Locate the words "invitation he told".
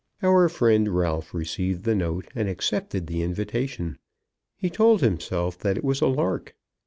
3.21-5.01